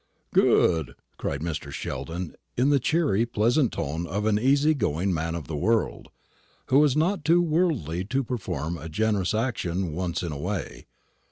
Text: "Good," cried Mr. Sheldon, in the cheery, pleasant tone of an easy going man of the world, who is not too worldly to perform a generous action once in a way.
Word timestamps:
"Good," 0.33 0.95
cried 1.19 1.41
Mr. 1.41 1.71
Sheldon, 1.71 2.33
in 2.57 2.71
the 2.71 2.79
cheery, 2.79 3.23
pleasant 3.27 3.71
tone 3.71 4.07
of 4.07 4.25
an 4.25 4.39
easy 4.39 4.73
going 4.73 5.13
man 5.13 5.35
of 5.35 5.47
the 5.47 5.55
world, 5.55 6.09
who 6.69 6.83
is 6.83 6.97
not 6.97 7.23
too 7.23 7.39
worldly 7.39 8.03
to 8.05 8.23
perform 8.23 8.79
a 8.79 8.89
generous 8.89 9.35
action 9.35 9.91
once 9.91 10.23
in 10.23 10.31
a 10.31 10.39
way. 10.39 10.87